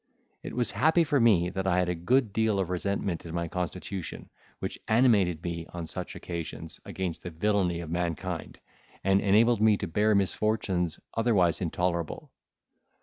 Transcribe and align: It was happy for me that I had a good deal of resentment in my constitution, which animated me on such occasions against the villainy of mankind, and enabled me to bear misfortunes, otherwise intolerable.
It 0.41 0.55
was 0.55 0.71
happy 0.71 1.03
for 1.03 1.19
me 1.19 1.51
that 1.51 1.67
I 1.67 1.77
had 1.77 1.87
a 1.87 1.93
good 1.93 2.33
deal 2.33 2.57
of 2.57 2.71
resentment 2.71 3.23
in 3.23 3.35
my 3.35 3.47
constitution, 3.47 4.31
which 4.57 4.79
animated 4.87 5.43
me 5.43 5.67
on 5.75 5.85
such 5.85 6.15
occasions 6.15 6.79
against 6.85 7.21
the 7.21 7.29
villainy 7.29 7.81
of 7.81 7.91
mankind, 7.91 8.59
and 9.03 9.21
enabled 9.21 9.61
me 9.61 9.77
to 9.77 9.85
bear 9.87 10.15
misfortunes, 10.15 10.99
otherwise 11.13 11.61
intolerable. 11.61 12.31